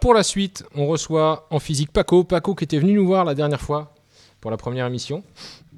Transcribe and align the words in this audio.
Pour 0.00 0.14
la 0.14 0.22
suite, 0.22 0.64
on 0.76 0.86
reçoit 0.86 1.46
en 1.50 1.58
physique 1.58 1.92
Paco. 1.92 2.22
Paco 2.22 2.54
qui 2.54 2.64
était 2.64 2.78
venu 2.78 2.92
nous 2.92 3.06
voir 3.06 3.24
la 3.24 3.34
dernière 3.34 3.60
fois 3.60 3.94
pour 4.40 4.50
la 4.50 4.56
première 4.56 4.86
émission. 4.86 5.24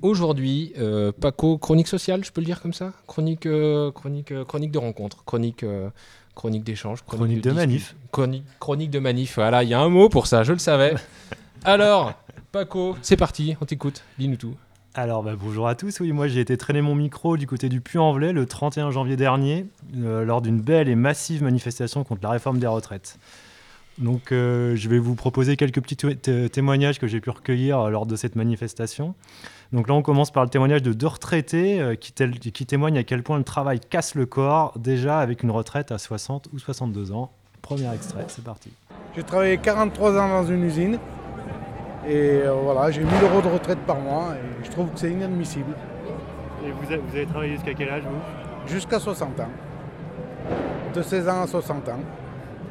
Aujourd'hui, 0.03 0.73
euh, 0.79 1.13
Paco, 1.13 1.57
chronique 1.59 1.89
sociale, 1.89 2.25
je 2.25 2.31
peux 2.31 2.41
le 2.41 2.47
dire 2.47 2.61
comme 2.61 2.75
ça? 2.75 2.93
Chronique, 3.07 3.47
euh, 3.47 3.91
chronique, 3.93 4.33
euh, 4.33 4.45
chronique 4.45 4.73
de 4.73 4.79
rencontre, 4.79 5.25
chronique, 5.25 5.65
chronique 6.35 6.65
d'échange, 6.65 7.03
Chronique 7.07 7.41
de 7.43 7.51
discussion. 7.51 7.55
manif. 7.55 7.97
Chronique, 8.13 8.45
chronique 8.59 8.91
de 8.91 8.99
manif, 8.99 9.37
voilà, 9.37 9.63
il 9.63 9.71
y 9.71 9.75
a 9.75 9.81
un 9.81 9.89
mot 9.89 10.09
pour 10.09 10.27
ça, 10.27 10.43
je 10.43 10.53
le 10.53 10.59
savais. 10.59 10.95
Alors, 11.65 12.15
Paco, 12.53 12.97
c'est 13.03 13.17
parti, 13.17 13.57
on 13.61 13.65
t'écoute, 13.65 14.03
dis-nous 14.19 14.37
tout. 14.37 14.55
Alors 14.95 15.23
bah, 15.23 15.35
bonjour 15.39 15.69
à 15.69 15.77
tous, 15.77 16.01
oui 16.01 16.11
moi 16.11 16.27
j'ai 16.27 16.41
été 16.41 16.57
traîner 16.57 16.83
mon 16.83 16.97
micro 16.97 17.37
du 17.37 17.47
côté 17.47 17.69
du 17.69 17.81
Puy-en-Velay 17.81 18.33
le 18.33 18.45
31 18.45 18.91
janvier 18.91 19.17
dernier 19.17 19.67
lors 19.95 20.43
d'une 20.43 20.61
belle 20.61 20.89
et 20.89 20.97
massive 20.97 21.45
manifestation 21.45 22.03
contre 22.03 22.23
la 22.25 22.31
réforme 22.31 22.59
des 22.59 22.67
retraites. 22.67 23.17
Donc 24.01 24.33
euh, 24.33 24.75
je 24.77 24.89
vais 24.89 24.99
vous 24.99 25.15
proposer 25.15 25.57
quelques 25.57 25.81
petits 25.81 25.97
té- 25.97 26.17
té- 26.17 26.49
témoignages 26.49 26.99
que 26.99 27.07
j'ai 27.07 27.21
pu 27.21 27.29
recueillir 27.31 27.79
euh, 27.81 27.91
lors 27.91 28.07
de 28.07 28.17
cette 28.17 28.35
manifestation. 28.35 29.15
Donc 29.73 29.89
là 29.89 29.95
on 29.95 30.03
commence 30.03 30.31
par 30.31 30.43
le 30.43 30.49
témoignage 30.49 30.83
de 30.83 30.93
deux 30.95 31.07
retraités 31.07 31.81
euh, 31.81 31.95
qui, 31.97 32.13
témoignent 32.67 32.99
à 32.99 33.05
quel 33.05 33.23
point 33.23 33.37
le 33.37 33.45
travail 33.45 33.79
casse 33.79 34.15
le 34.15 34.25
corps 34.27 34.73
déjà 34.79 35.19
avec 35.21 35.43
une 35.43 35.51
retraite 35.51 35.93
à 35.93 35.99
60 35.99 36.49
ou 36.55 36.59
62 36.59 37.13
ans. 37.13 37.31
Premier 37.61 37.93
extrait, 37.95 38.25
c'est 38.29 38.43
parti. 38.43 38.71
J'ai 39.15 39.23
travaillé 39.23 39.59
43 39.59 40.19
ans 40.19 40.29
dans 40.29 40.47
une 40.47 40.65
usine 40.65 40.99
et 42.09 42.41
euh, 42.45 42.53
voilà, 42.55 42.91
j'ai 42.91 43.03
1000 43.03 43.13
euros 43.23 43.43
de 43.43 43.49
retraite 43.49 43.81
par 43.81 44.01
mois 44.01 44.29
et 44.35 44.65
je 44.65 44.71
trouve 44.71 44.89
que 44.91 44.99
c'est 44.99 45.11
inadmissible. 45.11 45.75
Et 46.67 46.71
vous 46.73 46.93
avez, 46.93 47.27
travaillé 47.27 47.53
jusqu'à 47.55 47.75
quel 47.75 47.89
âge 47.91 48.03
vous? 48.05 48.71
Jusqu'à 48.73 48.99
60 48.99 49.41
ans. 49.41 49.49
De 50.95 51.03
16 51.03 51.29
ans 51.29 51.43
à 51.43 51.47
60 51.47 51.89
ans. 51.91 52.01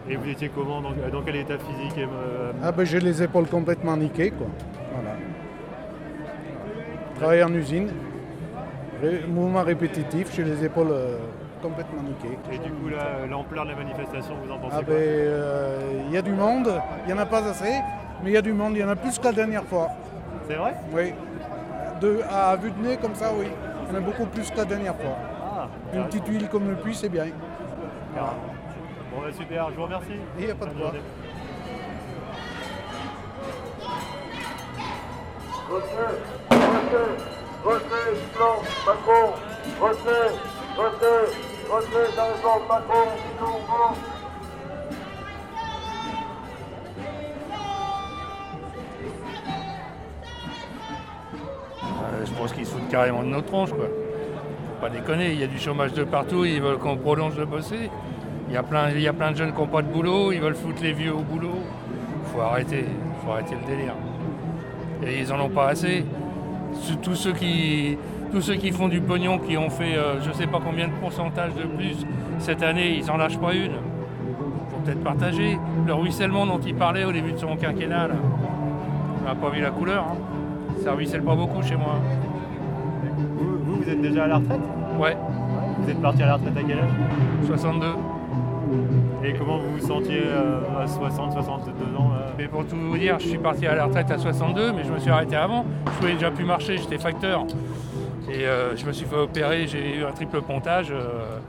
Et 0.09 0.15
vous 0.15 0.27
étiez 0.29 0.49
comment 0.49 0.81
dans, 0.81 1.21
quel 1.23 1.35
état 1.35 1.57
physique 1.57 2.03
Ah 2.63 2.71
ben 2.71 2.83
j'ai 2.85 2.99
les 2.99 3.21
épaules 3.21 3.47
complètement 3.47 3.95
niquées 3.95 4.31
quoi. 4.31 4.47
Voilà. 4.93 5.15
Travailler 7.15 7.43
en 7.43 7.53
usine, 7.53 7.89
ré- 9.01 9.23
mouvement 9.27 9.61
répétitif, 9.63 10.33
j'ai 10.35 10.43
les 10.43 10.65
épaules 10.65 10.87
euh, 10.91 11.17
complètement 11.61 12.01
niquées. 12.01 12.37
Et 12.51 12.57
du 12.57 12.71
coup 12.71 12.89
l'ampleur 13.29 13.65
de 13.65 13.69
la 13.71 13.75
manifestation, 13.75 14.33
vous 14.43 14.51
en 14.51 14.57
pensez 14.57 14.75
Ah 14.79 14.81
ben 14.81 14.93
euh, 14.95 15.79
il 16.07 16.13
y 16.13 16.17
a 16.17 16.21
du 16.23 16.31
monde, 16.31 16.71
il 17.05 17.13
n'y 17.13 17.19
en 17.19 17.21
a 17.21 17.25
pas 17.27 17.47
assez, 17.47 17.73
mais 18.23 18.31
il 18.31 18.33
y 18.33 18.37
a 18.37 18.41
du 18.41 18.53
monde, 18.53 18.73
il 18.75 18.79
y 18.79 18.83
en 18.83 18.89
a 18.89 18.95
plus 18.95 19.19
que 19.19 19.25
la 19.25 19.33
dernière 19.33 19.65
fois. 19.65 19.89
C'est 20.47 20.55
vrai? 20.55 20.73
Oui. 20.91 21.13
De, 22.01 22.21
à 22.31 22.55
vue 22.55 22.71
de 22.71 22.87
nez 22.87 22.97
comme 22.97 23.13
ça, 23.13 23.31
oui. 23.37 23.45
Il 23.87 23.93
y 23.93 23.95
en 23.95 23.99
a 23.99 24.01
beaucoup 24.03 24.25
plus 24.25 24.49
que 24.49 24.57
la 24.57 24.65
dernière 24.65 24.95
fois. 24.95 25.17
Ah, 25.43 25.67
Une 25.93 26.05
petite 26.05 26.25
huile 26.27 26.47
comme 26.47 26.67
le 26.69 26.75
puits, 26.75 26.95
c'est 26.95 27.09
bien. 27.09 27.25
Bon, 29.19 29.25
bah, 29.25 29.31
super, 29.37 29.69
je 29.69 29.75
vous 29.75 29.83
remercie. 29.83 30.05
Il 30.37 30.45
n'y 30.45 30.51
a 30.51 30.55
pas 30.55 30.65
de 30.65 30.71
quoi. 30.71 30.93
Plan, 38.33 38.55
Macron, 38.85 39.33
Macron, 42.69 43.07
tout. 43.37 43.95
Euh, 51.83 52.25
je 52.25 52.31
pense 52.31 52.53
qu'ils 52.53 52.65
se 52.65 52.71
foutent 52.71 52.89
carrément 52.89 53.23
de 53.23 53.27
nos 53.27 53.41
tronches, 53.41 53.71
quoi. 53.71 53.85
Faut 53.85 54.81
pas 54.81 54.89
déconner, 54.89 55.33
il 55.33 55.39
y 55.39 55.43
a 55.43 55.47
du 55.47 55.59
chômage 55.59 55.93
de 55.93 56.05
partout, 56.05 56.45
ils 56.45 56.61
veulent 56.61 56.77
qu'on 56.77 56.95
prolonge 56.95 57.35
de 57.35 57.43
bosser. 57.43 57.89
Il 58.49 58.53
y, 58.53 58.57
a 58.57 58.63
plein, 58.63 58.89
il 58.89 58.99
y 59.01 59.07
a 59.07 59.13
plein 59.13 59.31
de 59.31 59.37
jeunes 59.37 59.51
qui 59.53 59.59
n'ont 59.59 59.67
pas 59.67 59.81
de 59.83 59.87
boulot, 59.87 60.31
ils 60.31 60.39
veulent 60.41 60.55
foutre 60.55 60.81
les 60.81 60.91
vieux 60.93 61.13
au 61.13 61.19
boulot. 61.21 61.59
Faut 62.25 62.41
arrêter, 62.41 62.85
faut 63.23 63.31
arrêter 63.31 63.55
le 63.55 63.67
délire. 63.75 63.93
Et 65.05 65.19
ils 65.21 65.31
en 65.31 65.39
ont 65.39 65.49
pas 65.49 65.67
assez. 65.69 66.03
Tous 67.03 67.15
ceux 67.15 67.33
qui, 67.33 67.97
tous 68.31 68.41
ceux 68.41 68.55
qui 68.55 68.71
font 68.71 68.87
du 68.87 69.01
pognon, 69.01 69.37
qui 69.37 69.55
ont 69.55 69.69
fait 69.69 69.95
euh, 69.95 70.19
je 70.21 70.31
sais 70.31 70.47
pas 70.47 70.59
combien 70.63 70.87
de 70.87 70.93
pourcentage 70.93 71.53
de 71.55 71.63
plus 71.63 71.95
cette 72.39 72.63
année, 72.63 72.95
ils 72.97 73.09
en 73.11 73.17
lâchent 73.17 73.37
pas 73.39 73.53
une. 73.53 73.73
Faut 74.69 74.77
peut-être 74.83 75.03
partager. 75.03 75.59
Le 75.85 75.93
ruissellement 75.93 76.45
dont 76.47 76.59
il 76.59 76.73
parlait 76.75 77.05
au 77.05 77.11
début 77.11 77.33
de 77.33 77.37
son 77.37 77.55
quinquennat, 77.55 78.07
là. 78.07 78.15
on 79.21 79.25
n'a 79.27 79.35
pas 79.35 79.49
vu 79.51 79.61
la 79.61 79.69
couleur. 79.71 80.05
hein. 80.09 80.17
Ça 80.83 80.93
ruisselle 80.93 81.21
pas 81.23 81.35
beaucoup 81.35 81.61
chez 81.61 81.75
moi. 81.75 81.95
Vous, 83.37 83.57
vous, 83.63 83.75
vous 83.83 83.89
êtes 83.89 84.01
déjà 84.01 84.23
à 84.23 84.27
la 84.27 84.37
retraite? 84.37 84.61
Ouais, 84.97 85.15
Vous 85.79 85.89
êtes 85.89 86.01
parti 86.01 86.23
à 86.23 86.27
la 86.27 86.33
retraite 86.35 86.57
à 86.57 86.61
quel 86.67 86.79
âge? 86.79 86.89
62. 87.45 87.85
Et 89.23 89.33
comment 89.33 89.57
vous 89.57 89.77
vous 89.77 89.85
sentiez 89.85 90.23
euh, 90.25 90.61
à 90.81 90.87
60, 90.87 91.33
62 91.33 91.95
ans 91.97 92.11
Mais 92.37 92.47
pour 92.47 92.65
tout 92.65 92.77
vous 92.77 92.97
dire, 92.97 93.19
je 93.19 93.27
suis 93.27 93.37
parti 93.37 93.67
à 93.67 93.75
la 93.75 93.85
retraite 93.85 94.09
à 94.11 94.17
62, 94.17 94.71
mais 94.71 94.83
je 94.85 94.91
me 94.91 94.99
suis 94.99 95.09
arrêté 95.09 95.35
avant. 95.35 95.65
Je 95.87 95.91
pouvais 95.97 96.13
déjà 96.13 96.31
plus 96.31 96.45
marcher, 96.45 96.77
j'étais 96.77 96.97
facteur. 96.97 97.45
Et 98.31 98.45
euh, 98.45 98.77
je 98.77 98.85
me 98.85 98.93
suis 98.93 99.05
fait 99.05 99.17
opérer, 99.17 99.67
j'ai 99.67 99.97
eu 99.97 100.05
un 100.05 100.11
triple 100.11 100.41
pontage 100.41 100.91
euh, 100.91 101.39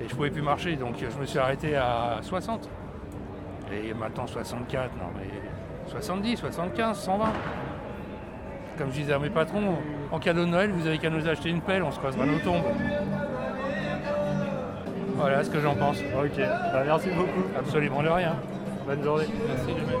et 0.00 0.08
je 0.08 0.14
pouvais 0.14 0.30
plus 0.30 0.42
marcher. 0.42 0.74
Donc 0.74 0.96
je 0.98 1.18
me 1.18 1.24
suis 1.24 1.38
arrêté 1.38 1.76
à 1.76 2.18
60. 2.22 2.68
Et 3.72 3.94
maintenant 3.94 4.26
64, 4.26 4.96
non 4.96 5.10
mais 5.16 5.28
70, 5.90 6.38
75, 6.38 6.98
120. 6.98 7.24
Comme 8.78 8.90
je 8.90 9.00
disais 9.00 9.12
à 9.12 9.18
mes 9.18 9.30
patrons, 9.30 9.76
en 10.10 10.18
cadeau 10.18 10.44
de 10.44 10.50
Noël, 10.50 10.70
vous 10.72 10.86
avez 10.86 10.98
qu'à 10.98 11.10
nous 11.10 11.28
acheter 11.28 11.50
une 11.50 11.60
pelle, 11.60 11.82
on 11.82 11.92
se 11.92 11.98
creusera 11.98 12.26
nos 12.26 12.38
tombes. 12.38 12.64
Voilà 15.22 15.44
ce 15.44 15.50
que 15.50 15.60
j'en 15.60 15.76
pense. 15.76 15.98
Ok, 15.98 16.36
bah, 16.36 16.82
merci 16.84 17.10
beaucoup. 17.10 17.44
Absolument 17.56 18.02
de 18.02 18.08
rien. 18.08 18.34
Bonne 18.84 19.04
journée. 19.04 19.26
Merci 19.46 19.66
de 19.68 19.86
même. 19.86 20.00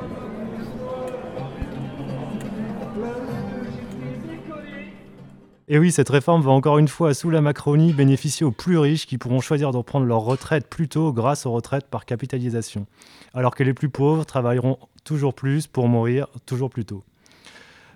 Et 5.68 5.78
oui, 5.78 5.92
cette 5.92 6.08
réforme 6.08 6.42
va 6.42 6.50
encore 6.50 6.78
une 6.78 6.88
fois, 6.88 7.14
sous 7.14 7.30
la 7.30 7.40
Macronie, 7.40 7.92
bénéficier 7.92 8.44
aux 8.44 8.50
plus 8.50 8.78
riches 8.78 9.06
qui 9.06 9.16
pourront 9.16 9.40
choisir 9.40 9.70
de 9.70 9.76
reprendre 9.76 10.06
leur 10.06 10.22
retraite 10.22 10.66
plus 10.68 10.88
tôt 10.88 11.12
grâce 11.12 11.46
aux 11.46 11.52
retraites 11.52 11.86
par 11.86 12.04
capitalisation. 12.04 12.86
Alors 13.32 13.54
que 13.54 13.62
les 13.62 13.74
plus 13.74 13.90
pauvres 13.90 14.24
travailleront 14.24 14.76
toujours 15.04 15.34
plus 15.34 15.68
pour 15.68 15.86
mourir 15.86 16.26
toujours 16.46 16.68
plus 16.68 16.84
tôt. 16.84 17.04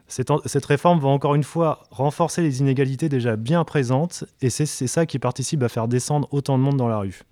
Cette, 0.08 0.66
réforme 0.66 1.00
va 1.00 1.08
encore 1.08 1.34
une 1.34 1.42
fois 1.42 1.80
renforcer 1.90 2.40
les 2.40 2.60
inégalités 2.60 3.08
déjà 3.08 3.34
bien 3.34 3.64
présentes 3.64 4.24
et 4.40 4.50
c'est 4.50 4.66
ça 4.66 5.04
qui 5.04 5.18
participe 5.18 5.62
à 5.62 5.68
faire 5.68 5.88
descendre 5.88 6.28
autant 6.30 6.58
de 6.58 6.62
monde 6.62 6.76
dans 6.76 6.88
la 6.88 6.98
rue. 6.98 7.22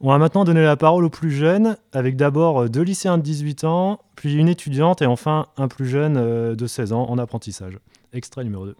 On 0.00 0.10
va 0.10 0.18
maintenant 0.18 0.44
donner 0.44 0.62
la 0.62 0.76
parole 0.76 1.04
aux 1.04 1.10
plus 1.10 1.32
jeunes, 1.32 1.76
avec 1.92 2.14
d'abord 2.14 2.62
euh, 2.62 2.68
deux 2.68 2.82
lycéens 2.82 3.18
de 3.18 3.22
18 3.22 3.64
ans, 3.64 3.98
puis 4.14 4.34
une 4.34 4.48
étudiante 4.48 5.02
et 5.02 5.06
enfin 5.06 5.46
un 5.56 5.66
plus 5.66 5.88
jeune 5.88 6.16
euh, 6.16 6.54
de 6.54 6.68
16 6.68 6.92
ans 6.92 7.06
en 7.08 7.18
apprentissage. 7.18 7.80
Extrait 8.12 8.44
numéro 8.44 8.64
2. 8.66 8.76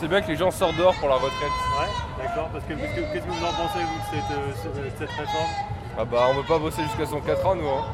C'est 0.00 0.08
bien 0.08 0.22
que 0.22 0.28
les 0.28 0.36
gens 0.36 0.50
sortent 0.50 0.78
dehors 0.78 0.94
pour 0.94 1.10
la 1.10 1.16
retraite. 1.16 1.50
Ouais, 1.78 2.24
d'accord, 2.24 2.48
parce 2.50 2.64
que 2.64 2.72
qu'est-ce 2.72 3.26
que 3.26 3.30
vous 3.30 3.44
en 3.44 3.52
pensez, 3.52 3.80
vous, 3.80 4.16
de 4.16 4.90
cette, 4.98 5.10
réforme? 5.10 5.50
Ah 5.98 6.06
bah 6.06 6.28
on 6.30 6.40
veut 6.40 6.46
pas 6.46 6.58
bosser 6.58 6.82
jusqu'à 6.84 7.04
104 7.04 7.46
ans 7.46 7.54
nous 7.56 7.68
hein. 7.68 7.84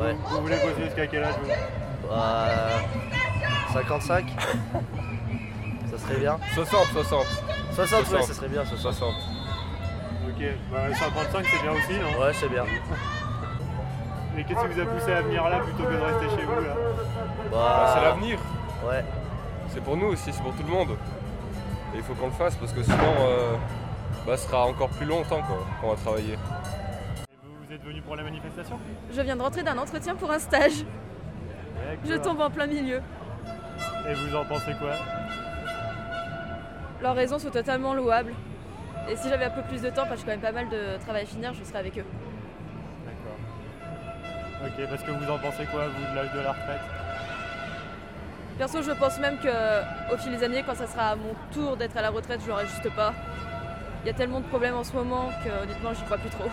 Ouais. 0.00 0.16
Vous 0.30 0.40
voulez 0.40 0.56
bosser 0.56 0.84
jusqu'à 0.84 1.06
quel 1.06 1.24
âge 1.24 1.34
vous? 1.42 1.50
Bah, 2.08 2.48
55 3.72 4.26
Ça 5.90 5.98
serait 5.98 6.20
bien. 6.20 6.38
60, 6.54 6.84
60, 6.92 7.24
60, 7.72 7.98
ouais, 8.00 8.04
60. 8.06 8.22
ça 8.24 8.34
serait 8.34 8.48
bien, 8.48 8.64
60. 8.64 8.92
60. 8.92 9.14
Ok, 10.28 10.44
bah 10.72 10.94
55 10.94 11.46
c'est 11.50 11.62
bien 11.62 11.72
aussi, 11.72 11.92
non? 12.00 12.20
Ouais, 12.22 12.32
c'est 12.34 12.48
bien. 12.48 12.64
Et 14.36 14.44
qu'est-ce 14.44 14.60
qui 14.60 14.66
vous 14.74 14.80
a 14.80 14.84
poussé 14.84 15.12
à 15.12 15.22
venir 15.22 15.48
là 15.48 15.60
plutôt 15.60 15.84
que 15.84 15.92
de 15.94 15.98
rester 15.98 16.36
chez 16.36 16.44
vous 16.44 16.60
là? 16.60 16.74
Bah, 17.50 17.92
c'est 17.94 18.00
Bah, 18.00 18.04
l'avenir, 18.04 18.38
ouais. 18.86 19.04
c'est 19.70 19.82
pour 19.82 19.96
nous 19.96 20.06
aussi, 20.08 20.32
c'est 20.32 20.42
pour 20.42 20.52
tout 20.54 20.62
le 20.62 20.72
monde. 20.72 20.90
Et 21.94 21.98
il 21.98 22.02
faut 22.02 22.14
qu'on 22.14 22.26
le 22.26 22.32
fasse 22.32 22.54
parce 22.56 22.72
que 22.72 22.82
sinon 22.82 23.14
euh, 23.20 23.54
bah, 24.26 24.36
ce 24.36 24.46
sera 24.46 24.66
encore 24.66 24.90
plus 24.90 25.06
longtemps 25.06 25.40
quoi, 25.42 25.64
qu'on 25.80 25.90
va 25.90 25.96
travailler. 25.96 26.34
Et 26.34 26.36
vous, 27.44 27.66
vous 27.66 27.72
êtes 27.74 27.82
venu 27.82 28.02
pour 28.02 28.16
la 28.16 28.24
manifestation? 28.24 28.78
Je 29.10 29.20
viens 29.22 29.36
de 29.36 29.42
rentrer 29.42 29.62
d'un 29.62 29.78
entretien 29.78 30.14
pour 30.16 30.30
un 30.30 30.38
stage. 30.38 30.84
Je 32.04 32.14
tombe 32.14 32.40
en 32.40 32.50
plein 32.50 32.66
milieu. 32.66 33.00
Et 34.08 34.14
vous 34.14 34.36
en 34.36 34.44
pensez 34.44 34.72
quoi? 34.74 34.92
Leurs 37.02 37.14
raisons 37.14 37.38
sont 37.38 37.50
totalement 37.50 37.94
louables. 37.94 38.32
Et 39.08 39.16
si 39.16 39.28
j'avais 39.28 39.44
un 39.44 39.50
peu 39.50 39.62
plus 39.62 39.82
de 39.82 39.90
temps, 39.90 40.06
parce 40.06 40.12
que 40.12 40.18
j'ai 40.18 40.24
quand 40.24 40.32
même 40.32 40.40
pas 40.40 40.52
mal 40.52 40.68
de 40.68 40.96
travail 41.02 41.22
à 41.22 41.26
finir, 41.26 41.54
je 41.54 41.62
serais 41.62 41.78
avec 41.78 41.98
eux. 41.98 42.04
D'accord. 43.04 43.38
Ok, 44.64 44.88
parce 44.88 45.02
que 45.02 45.10
vous 45.10 45.30
en 45.30 45.38
pensez 45.38 45.64
quoi, 45.66 45.84
vous, 45.88 46.10
de 46.10 46.16
l'âge 46.16 46.32
de 46.32 46.40
la 46.40 46.52
retraite? 46.52 46.80
Perso, 48.58 48.82
je 48.82 48.92
pense 48.92 49.20
même 49.20 49.38
que 49.38 50.12
au 50.12 50.16
fil 50.16 50.36
des 50.36 50.42
années, 50.42 50.62
quand 50.66 50.74
ça 50.74 50.86
sera 50.86 51.10
à 51.10 51.16
mon 51.16 51.34
tour 51.52 51.76
d'être 51.76 51.96
à 51.96 52.02
la 52.02 52.10
retraite, 52.10 52.40
je 52.42 52.48
l'aurai 52.48 52.66
juste 52.66 52.90
pas. 52.94 53.12
Il 54.02 54.06
y 54.06 54.10
a 54.10 54.14
tellement 54.14 54.40
de 54.40 54.46
problèmes 54.46 54.76
en 54.76 54.84
ce 54.84 54.92
moment 54.94 55.30
que 55.44 55.50
honnêtement, 55.62 55.92
j'y 55.92 56.02
crois 56.04 56.18
plus 56.18 56.30
trop. 56.30 56.48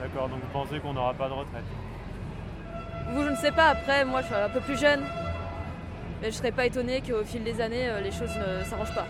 D'accord, 0.00 0.28
donc 0.28 0.40
vous 0.40 0.52
pensez 0.52 0.78
qu'on 0.78 0.92
n'aura 0.92 1.14
pas 1.14 1.28
de 1.28 1.34
retraite? 1.34 1.64
Vous, 3.12 3.24
je 3.24 3.30
ne 3.30 3.36
sais 3.36 3.50
pas, 3.50 3.68
après, 3.70 4.04
moi 4.04 4.20
je 4.22 4.26
suis 4.26 4.34
un 4.34 4.48
peu 4.48 4.60
plus 4.60 4.78
jeune. 4.78 5.00
Mais 6.22 6.30
je 6.30 6.36
serais 6.36 6.52
pas 6.52 6.66
étonnée 6.66 7.00
qu'au 7.00 7.24
fil 7.24 7.42
des 7.42 7.60
années, 7.60 7.88
euh, 7.88 8.00
les 8.00 8.10
choses 8.10 8.30
ne 8.36 8.62
s'arrangent 8.64 8.94
pas. 8.94 9.06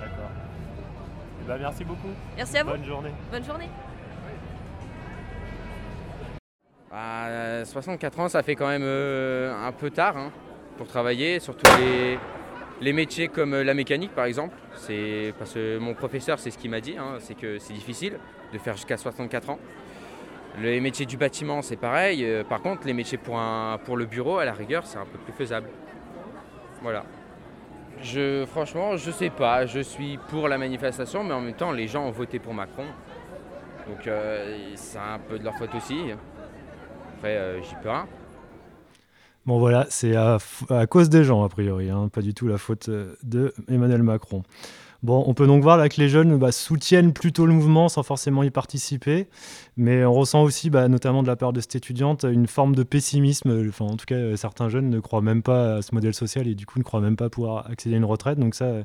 D'accord. 0.00 0.30
Eh 1.42 1.46
ben, 1.46 1.58
merci 1.58 1.84
beaucoup. 1.84 2.08
Merci 2.36 2.58
à 2.58 2.64
vous. 2.64 2.70
Bonne 2.70 2.84
journée. 2.84 3.12
Bonne 3.30 3.44
journée. 3.44 3.68
Bah, 6.90 7.64
64 7.64 8.20
ans, 8.20 8.28
ça 8.28 8.42
fait 8.42 8.54
quand 8.56 8.68
même 8.68 8.82
euh, 8.82 9.54
un 9.54 9.72
peu 9.72 9.90
tard 9.90 10.16
hein, 10.16 10.32
pour 10.78 10.86
travailler, 10.86 11.38
surtout 11.38 11.70
les, 11.78 12.18
les 12.80 12.92
métiers 12.94 13.28
comme 13.28 13.52
euh, 13.52 13.62
la 13.62 13.74
mécanique 13.74 14.14
par 14.14 14.24
exemple. 14.24 14.56
C'est 14.74 15.34
parce 15.38 15.52
que 15.52 15.78
mon 15.78 15.92
professeur, 15.94 16.38
c'est 16.38 16.50
ce 16.50 16.56
qu'il 16.56 16.70
m'a 16.70 16.80
dit, 16.80 16.96
hein, 16.98 17.18
c'est 17.18 17.34
que 17.34 17.58
c'est 17.58 17.74
difficile 17.74 18.18
de 18.52 18.58
faire 18.58 18.74
jusqu'à 18.74 18.96
64 18.96 19.50
ans. 19.50 19.58
Les 20.60 20.80
métiers 20.80 21.06
du 21.06 21.16
bâtiment, 21.16 21.62
c'est 21.62 21.76
pareil. 21.76 22.24
Euh, 22.24 22.42
par 22.42 22.60
contre, 22.60 22.86
les 22.86 22.92
métiers 22.92 23.18
pour, 23.18 23.38
un, 23.38 23.78
pour 23.84 23.96
le 23.96 24.06
bureau, 24.06 24.38
à 24.38 24.44
la 24.44 24.52
rigueur, 24.52 24.86
c'est 24.86 24.98
un 24.98 25.04
peu 25.04 25.18
plus 25.18 25.32
faisable. 25.32 25.68
Voilà. 26.82 27.04
Je, 28.02 28.44
franchement, 28.46 28.96
je 28.96 29.10
sais 29.10 29.30
pas. 29.30 29.66
Je 29.66 29.80
suis 29.80 30.18
pour 30.28 30.48
la 30.48 30.58
manifestation, 30.58 31.22
mais 31.22 31.34
en 31.34 31.40
même 31.40 31.54
temps, 31.54 31.72
les 31.72 31.86
gens 31.86 32.06
ont 32.06 32.10
voté 32.10 32.38
pour 32.38 32.54
Macron. 32.54 32.84
Donc, 33.88 34.06
euh, 34.06 34.72
c'est 34.74 34.98
un 34.98 35.18
peu 35.18 35.38
de 35.38 35.44
leur 35.44 35.54
faute 35.56 35.74
aussi. 35.74 35.98
Après, 37.16 37.36
euh, 37.36 37.62
j'y 37.62 37.74
peux 37.82 37.90
rien. 37.90 38.06
Bon 39.46 39.58
voilà, 39.58 39.86
c'est 39.88 40.14
à, 40.14 40.36
à 40.68 40.86
cause 40.86 41.08
des 41.08 41.24
gens 41.24 41.42
a 41.42 41.48
priori, 41.48 41.88
hein, 41.88 42.10
pas 42.12 42.20
du 42.20 42.34
tout 42.34 42.48
la 42.48 42.58
faute 42.58 42.90
de 42.90 43.54
Macron. 44.02 44.42
Bon, 45.04 45.22
on 45.28 45.34
peut 45.34 45.46
donc 45.46 45.62
voir 45.62 45.76
là 45.76 45.88
que 45.88 46.00
les 46.00 46.08
jeunes 46.08 46.36
bah, 46.38 46.50
soutiennent 46.50 47.12
plutôt 47.12 47.46
le 47.46 47.52
mouvement 47.52 47.88
sans 47.88 48.02
forcément 48.02 48.42
y 48.42 48.50
participer, 48.50 49.28
mais 49.76 50.04
on 50.04 50.12
ressent 50.12 50.42
aussi, 50.42 50.70
bah, 50.70 50.88
notamment 50.88 51.22
de 51.22 51.28
la 51.28 51.36
part 51.36 51.52
de 51.52 51.60
cette 51.60 51.76
étudiante, 51.76 52.24
une 52.24 52.48
forme 52.48 52.74
de 52.74 52.82
pessimisme. 52.82 53.70
En 53.78 53.96
tout 53.96 54.06
cas, 54.06 54.16
euh, 54.16 54.36
certains 54.36 54.68
jeunes 54.68 54.90
ne 54.90 54.98
croient 54.98 55.22
même 55.22 55.42
pas 55.44 55.76
à 55.76 55.82
ce 55.82 55.94
modèle 55.94 56.14
social 56.14 56.48
et 56.48 56.56
du 56.56 56.66
coup 56.66 56.80
ne 56.80 56.84
croient 56.84 57.00
même 57.00 57.14
pas 57.14 57.30
pouvoir 57.30 57.70
accéder 57.70 57.94
à 57.94 57.98
une 57.98 58.04
retraite. 58.04 58.40
Donc 58.40 58.56
ça, 58.56 58.64
euh, 58.64 58.84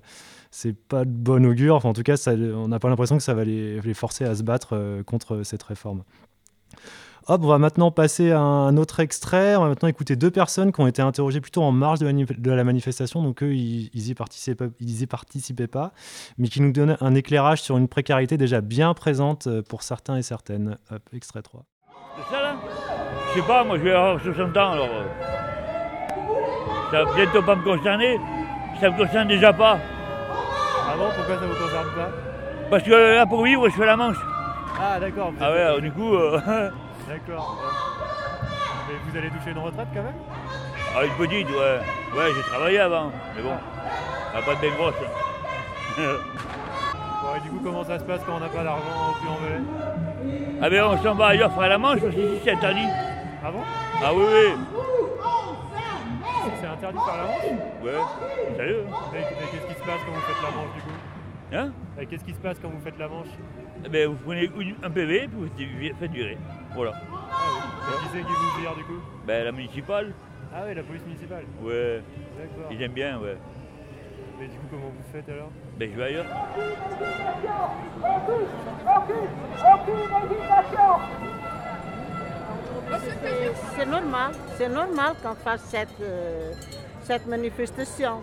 c'est 0.51 0.73
pas 0.77 1.03
de 1.03 1.09
bon 1.09 1.43
augure. 1.47 1.83
En 1.83 1.93
tout 1.93 2.03
cas, 2.03 2.15
on 2.27 2.67
n'a 2.67 2.77
pas 2.77 2.89
l'impression 2.89 3.17
que 3.17 3.23
ça 3.23 3.33
va 3.33 3.43
les, 3.43 3.81
les 3.81 3.93
forcer 3.95 4.23
à 4.23 4.35
se 4.35 4.43
battre 4.43 4.73
euh, 4.73 5.01
contre 5.01 5.41
cette 5.41 5.63
réforme. 5.63 6.03
Hop, 7.27 7.41
on 7.43 7.47
va 7.47 7.57
maintenant 7.57 7.89
passer 7.89 8.31
à 8.31 8.39
un 8.41 8.75
autre 8.75 8.99
extrait. 8.99 9.55
On 9.55 9.61
va 9.61 9.69
maintenant 9.69 9.87
écouter 9.87 10.17
deux 10.17 10.29
personnes 10.31 10.73
qui 10.73 10.81
ont 10.81 10.87
été 10.87 11.01
interrogées 11.01 11.39
plutôt 11.39 11.63
en 11.63 11.71
marge 11.71 11.99
de 11.99 12.05
la, 12.05 12.11
manif- 12.11 12.39
de 12.41 12.51
la 12.51 12.63
manifestation. 12.65 13.23
Donc 13.23 13.41
eux, 13.43 13.53
ils, 13.53 13.89
ils 13.93 14.09
y 14.09 14.13
participaient, 14.13 14.69
ils 14.81 15.01
y 15.01 15.07
participaient 15.07 15.67
pas, 15.67 15.93
mais 16.37 16.49
qui 16.49 16.59
nous 16.61 16.73
donnent 16.73 16.97
un 16.99 17.15
éclairage 17.15 17.61
sur 17.61 17.77
une 17.77 17.87
précarité 17.87 18.35
déjà 18.37 18.59
bien 18.59 18.93
présente 18.93 19.47
euh, 19.47 19.61
pour 19.61 19.83
certains 19.83 20.17
et 20.17 20.21
certaines. 20.21 20.77
Hop, 20.91 21.01
extrait 21.13 21.41
3. 21.41 21.63
C'est 22.17 22.35
ça 22.35 22.41
là? 22.41 22.55
Je 23.33 23.39
sais 23.39 23.47
pas, 23.47 23.63
moi 23.63 23.77
je 23.77 23.83
vais 23.83 23.91
avoir 23.93 24.21
60 24.21 24.57
ans 24.57 24.71
alors. 24.73 24.89
euh, 24.91 25.03
Ça 26.91 27.05
va 27.05 27.13
bientôt 27.15 27.41
pas 27.41 27.55
me 27.55 27.63
concerner. 27.63 28.19
Ça 28.81 28.89
me 28.89 28.97
concerne 28.97 29.29
déjà 29.29 29.53
pas. 29.53 29.79
Ah 30.29 30.95
bon, 30.97 31.05
pourquoi 31.15 31.35
ça 31.39 31.45
vous 31.47 31.53
concerne 31.63 31.87
pas? 31.95 32.09
Parce 32.69 32.83
que 32.83 32.91
là 32.91 33.25
pour 33.25 33.43
vivre 33.45 33.69
je 33.69 33.75
fais 33.75 33.85
la 33.85 33.95
manche. 33.95 34.17
Ah 34.77 34.99
d'accord. 34.99 35.31
Ah 35.39 35.51
ouais, 35.53 35.61
alors, 35.61 35.79
du 35.81 35.91
coup. 35.91 36.13
euh, 36.15 36.69
D'accord. 37.07 37.57
Mais 38.87 38.95
vous 39.05 39.17
allez 39.17 39.29
toucher 39.29 39.51
une 39.51 39.59
retraite 39.59 39.87
quand 39.93 40.03
même? 40.03 40.13
Ah, 40.95 41.05
une 41.05 41.11
petite, 41.13 41.49
ouais. 41.49 41.79
Ouais, 42.15 42.31
j'ai 42.35 42.41
travaillé 42.43 42.79
avant. 42.79 43.11
Mais 43.35 43.41
bon, 43.41 43.55
va 44.33 44.41
pas 44.41 44.51
être 44.53 44.61
bien 44.61 44.71
grosse. 44.71 44.95
Bon, 47.23 47.35
et 47.37 47.39
du 47.39 47.49
coup, 47.51 47.61
comment 47.63 47.85
ça 47.85 47.97
se 47.99 48.03
passe 48.03 48.19
quand 48.25 48.35
on 48.35 48.39
n'a 48.41 48.49
pas 48.49 48.65
d'argent 48.65 49.11
au 49.11 49.13
puy 49.13 49.29
en 49.29 49.37
ah 50.61 50.69
ben 50.69 50.81
on 50.85 50.97
s'en 51.03 51.13
va 51.15 51.27
ailleurs 51.27 51.51
faire 51.53 51.67
la 51.67 51.77
manche 51.77 51.99
parce 51.99 52.13
qu'ici 52.15 52.39
c'est 52.43 52.51
interdit. 52.51 52.87
Ah 53.43 53.51
bon? 53.51 53.59
Ah 54.01 54.13
oui, 54.13 54.23
oui. 54.31 54.53
C'est 56.61 56.67
interdit 56.67 56.97
de 56.97 57.03
faire 57.03 57.17
la 57.17 57.23
manche? 57.23 57.43
Ouais, 57.83 58.55
sérieux. 58.55 58.85
hein. 58.89 58.95
Mais, 59.11 59.19
qu'est-ce 59.51 59.67
qui 59.67 59.73
se 59.73 59.85
passe 59.85 59.99
quand 60.05 60.13
vous 60.13 60.21
faites 60.21 60.41
la 60.41 60.51
manche 60.51 60.73
du 60.75 60.81
coup? 60.81 60.97
Hein 61.51 61.71
Qu'est-ce 62.09 62.23
qui 62.23 62.33
se 62.33 62.39
passe 62.39 62.57
quand 62.59 62.69
vous 62.69 62.81
faites 62.83 62.97
la 62.97 63.07
manche 63.07 63.27
Eh 63.85 63.89
ben, 63.89 64.09
vous 64.09 64.15
prenez 64.23 64.49
une- 64.57 64.75
un 64.83 64.89
PV 64.89 65.27
puis 65.55 65.65
vous 65.91 65.95
faites 65.99 66.11
durer. 66.11 66.37
Voilà. 66.73 66.91
Qui 66.91 68.07
c'est 68.13 68.19
qui 68.19 68.23
vous 68.33 68.61
vire 68.61 68.75
du 68.75 68.83
coup 68.83 68.99
Ben 69.27 69.43
la 69.45 69.51
municipale, 69.51 70.13
Ah 70.55 70.61
oui, 70.67 70.73
la 70.75 70.83
police 70.83 71.03
municipale. 71.05 71.43
ouais. 71.61 72.01
D'accord. 72.37 72.71
Ils 72.71 72.81
aiment 72.81 72.91
bien, 72.93 73.19
ouais. 73.19 73.37
Mais 74.39 74.47
du 74.47 74.57
coup, 74.57 74.65
comment 74.71 74.87
vous 74.89 75.11
faites 75.11 75.29
alors 75.29 75.51
Ben 75.77 75.91
je 75.91 75.95
vais 75.97 76.03
ailleurs. 76.03 76.25
C'est- 82.99 83.53
C'est 83.77 83.85
normal, 83.85 84.31
c'est 84.57 84.69
normal 84.69 85.13
qu'on 85.21 85.35
fasse 85.35 85.61
cette, 85.63 85.99
euh, 86.01 86.51
cette 87.03 87.25
manifestation. 87.27 88.21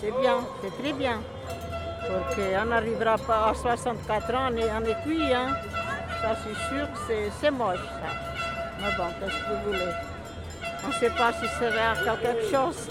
C'est 0.00 0.10
bien, 0.20 0.36
c'est 0.62 0.82
très 0.82 0.92
bien. 0.92 1.20
Qu'on 2.06 2.64
n'arrivera 2.66 3.16
pas 3.18 3.50
à 3.50 3.54
64 3.54 4.34
ans, 4.34 4.48
on 4.52 4.56
est, 4.56 4.70
on 4.70 4.84
est 4.84 5.02
cuit, 5.02 5.32
hein. 5.34 5.48
Ça 6.22 6.30
c'est 6.42 6.74
sûr 6.74 6.86
que 6.92 7.30
c'est- 7.40 7.50
moche 7.50 7.76
ça. 7.78 8.10
Mais 8.80 8.96
bon, 8.96 9.04
qu'est-ce 9.18 9.36
que 9.36 9.50
vous 9.52 9.62
voulez? 9.66 9.92
On 10.84 10.88
ne 10.88 10.92
sait 10.94 11.10
pas 11.10 11.32
si 11.32 11.46
ça 11.48 11.70
sera 11.70 12.16
quelque 12.16 12.44
chose. 12.50 12.88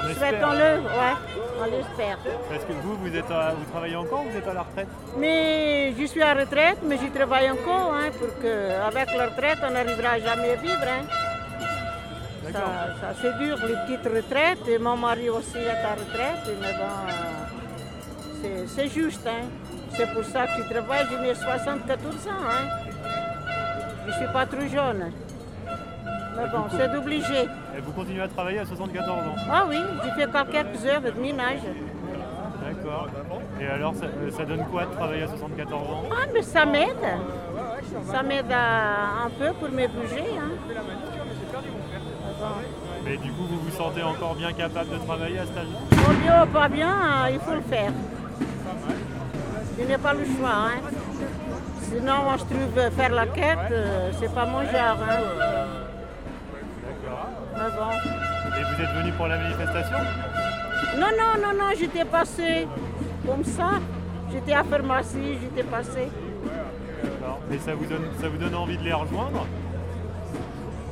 On 0.00 0.08
espère. 0.08 0.30
Souhaitons-le, 0.30 0.80
ouais, 0.80 1.14
on 1.60 1.64
l'espère. 1.64 2.18
Parce 2.48 2.64
que 2.64 2.72
vous, 2.72 2.96
vous, 2.96 3.16
êtes 3.16 3.30
à- 3.30 3.52
vous 3.52 3.64
travaillez 3.70 3.96
encore 3.96 4.20
ou 4.24 4.30
vous 4.30 4.36
êtes 4.38 4.48
à 4.48 4.54
la 4.54 4.62
retraite? 4.62 4.88
Mais 5.16 5.92
je 5.98 6.04
suis 6.06 6.22
en 6.22 6.34
retraite, 6.34 6.78
mais 6.82 6.96
je 6.98 7.06
travaille 7.12 7.50
encore, 7.50 7.92
hein, 7.94 8.10
pour 8.18 8.28
que 8.42 8.70
avec 8.86 9.08
la 9.16 9.26
retraite, 9.26 9.58
on 9.66 9.70
n'arrivera 9.70 10.18
jamais 10.20 10.52
à 10.52 10.56
vivre. 10.56 10.84
Hein. 10.86 11.04
Ça, 12.58 12.64
ça, 13.00 13.14
c'est 13.22 13.38
dur, 13.38 13.56
les 13.66 13.74
petites 13.74 14.12
retraites. 14.12 14.66
Et 14.68 14.78
mon 14.78 14.96
mari 14.96 15.30
aussi 15.30 15.58
est 15.58 15.84
en 15.86 15.94
retraite, 15.94 16.56
mais 16.60 16.72
bon, 16.72 18.48
euh, 18.48 18.64
c'est, 18.66 18.88
juste. 18.88 19.26
Hein. 19.26 19.46
C'est 19.92 20.12
pour 20.12 20.24
ça 20.24 20.46
que 20.46 20.62
je 20.62 20.68
travaille, 20.68 21.06
j'ai 21.24 21.34
74 21.34 22.26
ans. 22.26 22.30
Hein. 22.30 22.68
Je 24.06 24.10
ne 24.10 24.16
suis 24.16 24.32
pas 24.32 24.46
trop 24.46 24.66
jeune. 24.66 25.12
Mais 26.36 26.48
bon, 26.50 26.64
c'est 26.70 26.96
obligé. 26.96 27.42
Et 27.76 27.80
vous 27.80 27.92
continuez 27.92 28.22
à 28.22 28.28
travailler 28.28 28.58
à 28.60 28.66
74 28.66 29.08
ans? 29.08 29.34
Ah 29.50 29.64
oui, 29.68 29.78
j'ai 30.04 30.10
fait 30.10 30.30
quelques 30.50 30.84
heures 30.84 31.00
de 31.00 31.10
ménage. 31.20 31.60
D'accord. 32.64 33.08
Et 33.60 33.66
alors, 33.66 33.94
ça, 33.94 34.06
euh, 34.06 34.30
ça 34.30 34.44
donne 34.44 34.64
quoi 34.66 34.84
de 34.86 34.92
travailler 34.92 35.22
à 35.22 35.28
74 35.28 35.90
ans? 35.90 36.04
Ah, 36.10 36.26
mais 36.32 36.42
ça 36.42 36.64
m'aide. 36.64 37.06
Ça 38.10 38.22
m'aide 38.22 38.52
un 38.52 39.30
peu 39.38 39.52
pour 39.54 39.68
me 39.70 39.86
bouger. 39.86 40.24
Hein. 40.38 40.50
Mais 43.04 43.16
du 43.16 43.30
coup, 43.32 43.44
vous 43.48 43.60
vous 43.60 43.76
sentez 43.76 44.02
encore 44.02 44.34
bien 44.34 44.52
capable 44.52 44.90
de 44.90 44.96
travailler 44.98 45.38
à 45.38 45.46
cet 45.46 45.56
âge 45.56 45.66
Au 45.92 46.12
bien 46.22 46.44
ou 46.44 46.46
pas 46.46 46.68
bien, 46.68 46.90
euh, 46.90 47.30
il 47.32 47.40
faut 47.40 47.54
le 47.54 47.62
faire. 47.62 47.92
Je 49.78 49.84
n'ai 49.84 49.98
pas 49.98 50.14
le 50.14 50.24
choix. 50.24 50.50
Hein. 50.50 50.80
Sinon, 51.82 52.22
moi, 52.24 52.34
je 52.36 52.44
trouve 52.44 52.90
faire 52.96 53.10
la 53.10 53.26
quête, 53.26 53.58
euh, 53.70 54.10
c'est 54.20 54.34
pas 54.34 54.44
mon 54.44 54.60
genre. 54.62 54.98
Hein. 55.08 55.20
D'accord. 56.84 57.28
Mais 57.54 57.70
bon. 57.76 58.58
Et 58.58 58.64
vous 58.64 58.82
êtes 58.82 59.02
venu 59.02 59.12
pour 59.12 59.26
la 59.26 59.38
manifestation? 59.38 59.98
Non, 60.98 61.06
non, 61.18 61.42
non, 61.42 61.58
non, 61.58 61.70
j'étais 61.78 62.04
passé 62.04 62.66
comme 63.26 63.44
ça. 63.44 63.70
J'étais 64.30 64.52
à 64.52 64.64
pharmacie, 64.64 65.38
j'étais 65.40 65.62
passé. 65.62 66.08
Et 67.52 67.58
ça 67.58 67.74
vous, 67.74 67.84
donne, 67.86 68.06
ça 68.20 68.28
vous 68.28 68.36
donne 68.38 68.54
envie 68.54 68.76
de 68.76 68.82
les 68.84 68.92
rejoindre 68.92 69.46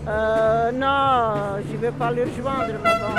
Euh, 0.09 0.71
non, 0.73 1.35
je 1.69 1.73
ne 1.73 1.79
vais 1.79 1.91
pas 1.91 2.11
le 2.13 2.23
rejoindre, 2.23 2.73
mais 2.83 2.95
bon. 3.01 3.15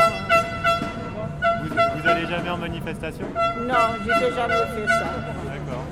vous, 1.63 1.75
vous 2.01 2.07
allez 2.09 2.25
jamais 2.27 2.49
en 2.49 2.57
manifestation 2.57 3.25
Non, 3.61 3.75
je 4.01 4.07
n'ai 4.07 4.31
jamais 4.35 4.65
fait 4.75 4.87
ça. 4.87 5.05
D'accord. 5.45 5.83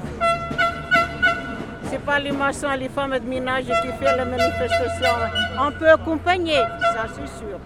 C'est 1.89 1.99
pas 1.99 2.19
les 2.19 2.31
maçons 2.31 2.71
et 2.71 2.77
les 2.77 2.89
femmes 2.89 3.17
de 3.19 3.25
ménage 3.27 3.65
qui 3.65 3.87
font 3.89 4.15
la 4.17 4.25
manifestation. 4.25 5.11
On 5.59 5.71
peut 5.71 5.89
accompagner, 5.89 6.61
ça 6.81 7.05
c'est 7.13 7.27
sûr. 7.39 7.59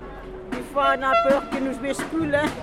Des 0.51 0.63
fois, 0.73 0.95
on 0.97 1.03
a 1.03 1.13
peur 1.29 1.41
qu'ils 1.51 1.63
nous 1.63 1.77
basculent. 1.77 2.35
hein. 2.35 2.49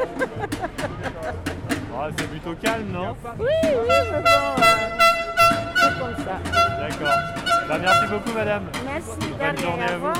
C'est 2.18 2.28
plutôt 2.28 2.54
calme, 2.62 2.88
non? 2.92 3.16
Oui, 3.38 3.46
oui, 3.64 3.94
mais 4.12 4.20
bon, 4.22 4.28
euh, 5.86 5.90
c'est 5.94 6.00
comme 6.00 6.24
ça. 6.24 6.40
D'accord. 6.80 7.68
Bah, 7.68 7.78
merci 7.80 8.06
beaucoup, 8.10 8.32
madame. 8.36 8.62
Merci, 8.84 9.30
Bonne 9.38 9.58
journée 9.58 9.82
à 9.84 9.98
vous. 9.98 10.06
revoir. 10.06 10.16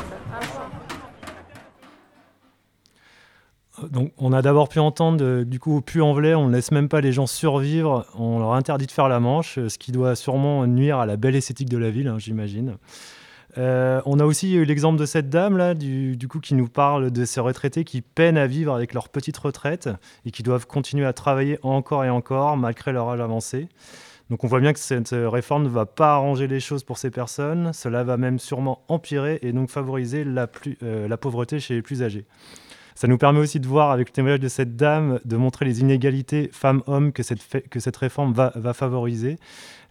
Donc, 3.91 4.13
on 4.17 4.33
a 4.33 4.41
d'abord 4.41 4.69
pu 4.71 4.79
entendre, 4.79 5.23
euh, 5.23 5.45
du 5.45 5.61
coup, 5.61 5.77
au 5.77 5.81
Puy-en-Velay, 5.83 6.35
on 6.35 6.49
ne 6.49 6.55
laisse 6.55 6.73
même 6.73 6.89
pas 6.89 7.03
les 7.03 7.13
gens 7.13 7.27
survivre, 7.27 8.07
on 8.19 8.39
leur 8.39 8.55
interdit 8.55 8.87
de 8.87 8.91
faire 8.91 9.09
la 9.09 9.21
manche, 9.21 9.59
euh, 9.59 9.69
ce 9.69 9.77
qui 9.77 9.93
doit 9.93 10.17
sûrement 10.17 10.67
nuire 10.67 10.99
à 10.99 11.05
la 11.05 11.17
belle 11.17 11.37
esthétique 11.37 11.69
de 11.69 11.77
la 11.77 11.91
ville, 11.91 12.09
hein, 12.09 12.17
j'imagine. 12.19 12.77
Euh, 13.59 14.01
on 14.07 14.19
a 14.19 14.25
aussi 14.25 14.55
eu 14.55 14.65
l'exemple 14.65 14.99
de 14.99 15.05
cette 15.07 15.29
dame 15.29 15.57
là, 15.59 15.75
du, 15.75 16.17
du 16.17 16.27
coup, 16.27 16.41
qui 16.41 16.55
nous 16.55 16.69
parle 16.69 17.11
de 17.11 17.25
ces 17.27 17.41
retraités 17.41 17.85
qui 17.85 18.01
peinent 18.01 18.39
à 18.39 18.47
vivre 18.47 18.75
avec 18.75 18.95
leur 18.95 19.09
petite 19.11 19.37
retraite 19.37 19.91
et 20.25 20.31
qui 20.31 20.43
doivent 20.43 20.67
continuer 20.67 21.07
à 21.07 21.13
travailler 21.13 21.59
encore 21.63 22.05
et 22.05 22.11
encore 22.11 22.57
malgré 22.57 22.93
leur 22.93 23.09
âge 23.11 23.21
avancé. 23.21 23.69
Donc 24.30 24.42
on 24.42 24.49
voit 24.49 24.61
bien 24.61 24.73
que 24.73 24.78
cette 24.78 25.11
réforme 25.12 25.64
ne 25.64 25.68
va 25.68 25.87
pas 25.87 26.14
arranger 26.14 26.49
les 26.49 26.59
choses 26.59 26.83
pour 26.83 26.99
ces 26.99 27.11
personnes, 27.11 27.73
cela 27.73 28.02
va 28.02 28.16
même 28.16 28.38
sûrement 28.38 28.83
empirer 28.88 29.38
et 29.42 29.52
donc 29.52 29.71
favoriser 29.71 30.25
la, 30.25 30.49
euh, 30.83 31.16
pauvreté 31.16 31.61
chez 31.61 31.75
les 31.75 31.83
plus 31.83 32.02
âgés. 32.02 32.26
Ça 32.97 33.09
nous 33.09 33.18
permet 33.18 33.40
aussi 33.40 33.61
de 33.61 33.66
voir, 33.66 33.90
avec 33.90 34.09
le 34.09 34.12
témoignage 34.12 34.40
de 34.40 34.49
cette 34.49 34.75
dame, 34.75 35.21
de 35.26 35.37
montrer 35.37 35.66
les 35.66 35.80
inégalités 35.80 36.49
femmes-hommes 36.50 37.12
que 37.12 37.23
cette, 37.23 37.97
réforme 37.99 38.33
va, 38.33 38.73
favoriser. 38.73 39.37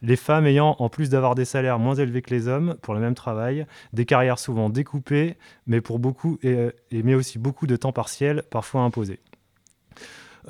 Les 0.01 0.15
femmes 0.15 0.47
ayant, 0.47 0.75
en 0.79 0.89
plus 0.89 1.09
d'avoir 1.09 1.35
des 1.35 1.45
salaires 1.45 1.77
moins 1.77 1.93
élevés 1.93 2.23
que 2.23 2.33
les 2.33 2.47
hommes 2.47 2.75
pour 2.81 2.95
le 2.95 2.99
même 2.99 3.13
travail, 3.13 3.67
des 3.93 4.05
carrières 4.05 4.39
souvent 4.39 4.69
découpées, 4.71 5.37
mais, 5.67 5.81
pour 5.81 5.99
beaucoup, 5.99 6.39
euh, 6.45 6.71
mais 6.91 7.13
aussi 7.13 7.37
beaucoup 7.37 7.67
de 7.67 7.75
temps 7.75 7.91
partiel, 7.91 8.41
parfois 8.49 8.81
imposé. 8.81 9.19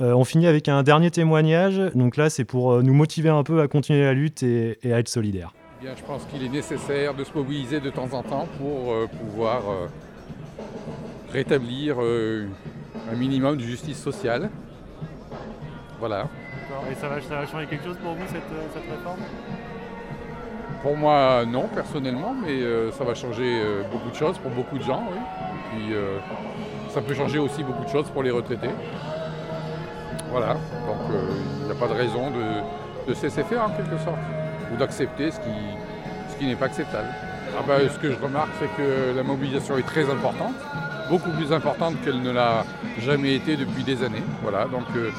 Euh, 0.02 0.14
on 0.14 0.26
finit 0.26 0.48
avec 0.48 0.68
un 0.68 0.84
dernier 0.84 1.12
témoignage. 1.12 1.78
Donc 1.96 2.18
là, 2.18 2.30
c'est 2.30 2.46
pour 2.46 2.74
euh, 2.74 2.82
nous 2.82 2.94
motiver 2.94 3.30
un 3.30 3.44
peu 3.44 3.62
à 3.62 3.68
continuer 3.68 4.04
la 4.04 4.14
lutte 4.14 4.44
et, 4.44 4.78
et 4.84 4.94
à 4.94 5.00
être 5.00 5.08
solidaires. 5.08 5.54
Eh 5.80 5.86
Bien, 5.86 5.96
je 5.96 6.04
pense 6.04 6.26
qu'il 6.26 6.44
est 6.44 6.50
nécessaire 6.50 7.14
de 7.14 7.24
se 7.24 7.34
mobiliser 7.34 7.80
de 7.80 7.90
temps 7.90 8.12
en 8.12 8.24
temps 8.24 8.48
pour 8.58 8.92
euh, 8.92 9.08
pouvoir 9.08 9.62
euh, 9.70 9.88
rétablir 11.32 11.96
euh, 12.02 12.48
un 13.12 13.16
minimum 13.16 13.58
de 13.58 13.62
justice 13.64 14.02
sociale. 14.02 14.50
Voilà. 16.00 16.28
Et 16.92 16.96
ça 16.96 17.08
va, 17.08 17.22
ça 17.22 17.36
va 17.36 17.46
changer 17.46 17.68
quelque 17.68 17.86
chose 17.86 17.98
pour 18.04 18.14
vous, 18.14 18.26
cette, 18.28 18.36
euh, 18.36 18.68
cette 18.74 18.90
réforme? 18.90 19.20
Pour 20.82 20.98
moi, 20.98 21.46
non, 21.48 21.68
personnellement, 21.74 22.36
mais 22.46 22.62
euh, 22.62 22.92
ça 22.92 23.04
va 23.04 23.16
changer 23.16 23.62
euh, 23.64 23.84
beaucoup 23.92 24.10
de 24.10 24.16
choses 24.16 24.38
pour 24.40 24.52
beaucoup 24.52 24.78
de 24.78 24.84
gens, 24.84 25.04
oui. 25.10 25.18
Et 25.18 25.78
puis, 25.78 25.94
euh, 25.96 26.20
ça 26.90 27.02
peut 27.02 27.14
changer 27.14 27.40
aussi 27.40 27.64
beaucoup 27.64 27.84
de 27.84 27.90
choses 27.90 28.10
pour 28.10 28.24
les 28.24 28.32
retraités. 28.32 28.70
Voilà. 30.36 30.54
Donc, 30.54 31.12
euh, 31.12 31.30
il 31.62 31.66
n'y 31.68 31.72
a 31.72 31.76
pas 31.76 31.88
de 31.88 31.94
raison 31.94 32.30
de, 32.30 33.08
de 33.10 33.14
se 33.14 33.24
laisser 33.24 33.42
faire, 33.44 33.64
en 33.64 33.70
quelque 33.70 33.98
sorte, 34.04 34.20
ou 34.74 34.76
d'accepter 34.76 35.32
ce 35.32 35.40
qui, 35.40 35.56
ce 36.30 36.38
qui 36.38 36.46
n'est 36.46 36.58
pas 36.58 36.66
acceptable. 36.66 37.08
Ah 37.58 37.64
ben, 37.66 37.90
ce 37.90 37.98
que 37.98 38.12
je 38.12 38.20
remarque, 38.20 38.50
c'est 38.60 38.68
que 38.76 39.16
la 39.16 39.24
mobilisation 39.24 39.78
est 39.78 39.88
très 39.88 40.10
importante, 40.10 40.56
beaucoup 41.10 41.30
plus 41.30 41.54
importante 41.54 41.94
qu'elle 42.04 42.22
ne 42.22 42.32
l'a 42.32 42.66
jamais 43.00 43.36
été 43.36 43.56
depuis 43.56 43.84
des 43.84 44.04
années. 44.04 44.24
Voilà, 44.44 44.66
donc 44.66 44.84
euh, 44.98 45.10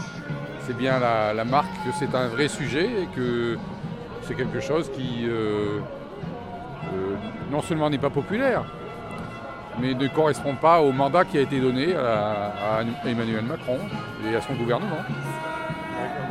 c'est 0.67 0.77
bien 0.77 0.99
la, 0.99 1.45
marque 1.45 1.73
que 1.87 1.93
c'est 1.99 2.15
un 2.15 2.29
vrai 2.29 2.49
sujet 2.49 2.85
et 2.85 3.09
que 3.17 3.57
c'est 4.21 4.35
quelque 4.35 4.61
chose 4.61 4.91
qui 4.91 5.25
euh, 5.27 5.79
non 7.51 7.63
seulement 7.63 7.89
n'est 7.89 7.97
pas 7.97 8.11
populaire, 8.11 8.67
mais 9.79 9.95
ne 9.95 10.09
correspond 10.09 10.55
pas 10.55 10.81
au 10.81 10.93
mandat 10.93 11.25
qui 11.25 11.39
a 11.39 11.41
été 11.41 11.61
donné 11.61 11.95
à, 11.95 12.53
à 12.79 13.09
Emmanuel 13.09 13.45
Macron 13.45 13.79
et 14.29 14.35
à 14.37 14.41
son 14.41 14.55
gouvernement. 14.55 15.03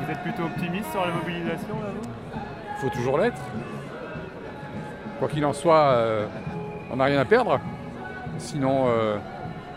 Vous 0.04 0.12
êtes 0.12 0.22
plutôt 0.22 0.44
optimiste 0.44 0.92
sur 0.92 1.06
la 1.06 1.12
mobilisation, 1.14 1.76
là, 1.82 1.88
vous? 2.00 2.08
Il 2.78 2.82
faut 2.82 2.96
toujours 2.96 3.18
l'être. 3.18 3.42
Quoi 5.20 5.28
qu'il 5.30 5.46
en 5.46 5.54
soit, 5.54 5.76
euh, 5.76 6.28
on 6.92 6.98
n'a 6.98 7.06
rien 7.06 7.20
à 7.20 7.26
perdre. 7.26 7.60
Sinon, 8.38 8.86
euh, 8.88 9.18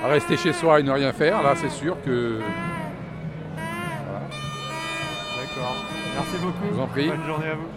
à 0.05 0.09
rester 0.09 0.37
chez 0.37 0.53
soi 0.53 0.81
et 0.81 0.83
ne 0.83 0.91
rien 0.91 1.13
faire, 1.13 1.43
là, 1.43 1.55
c'est 1.55 1.71
sûr 1.71 1.97
que. 2.03 2.41
Voilà. 4.05 4.21
D'accord. 5.37 5.77
Merci 6.17 6.37
beaucoup. 6.39 6.67
Je 6.69 6.75
vous 6.75 6.81
en 6.81 6.87
prie. 6.89 7.09
Bonne 7.09 7.25
journée 7.25 7.47
à 7.47 7.55
vous. 7.55 7.69